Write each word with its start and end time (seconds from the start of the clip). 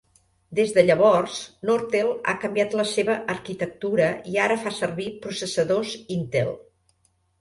Des 0.59 0.71
de 0.75 0.83
llavors, 0.85 1.35
Nortel 1.69 2.09
ha 2.31 2.35
canviat 2.45 2.73
la 2.81 2.87
seva 2.93 3.17
arquitectura 3.35 4.07
i 4.33 4.41
ara 4.47 4.57
fa 4.65 4.75
servir 4.81 5.07
processadores 5.27 5.95
Intel. 6.17 6.51